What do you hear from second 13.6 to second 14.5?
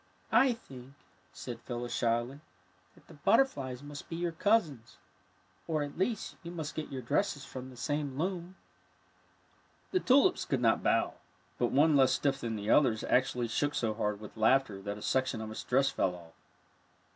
so hard with